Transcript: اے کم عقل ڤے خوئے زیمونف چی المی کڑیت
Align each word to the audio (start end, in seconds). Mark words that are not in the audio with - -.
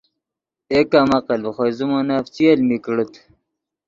اے 0.71 0.79
کم 0.91 1.07
عقل 1.17 1.39
ڤے 1.43 1.51
خوئے 1.55 1.71
زیمونف 1.77 2.25
چی 2.35 2.43
المی 2.51 2.77
کڑیت 2.83 3.13